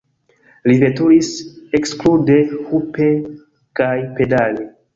[0.69, 1.29] Li veturis
[1.81, 2.39] eksklude
[2.71, 3.13] hupe
[3.81, 4.71] kaj pedale.